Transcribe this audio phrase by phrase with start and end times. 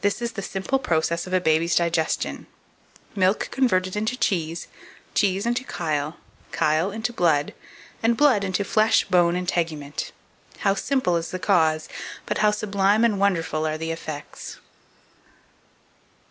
[0.00, 2.46] This is the simple process of a baby's digestion:
[3.14, 4.66] milk converted into cheese,
[5.12, 6.16] cheese into chyle,
[6.56, 7.52] chyle into blood,
[8.02, 10.10] and blood into flesh, bone, and tegument
[10.60, 11.86] how simple is the cause,
[12.24, 14.58] but how sublime and wonderful are the effects!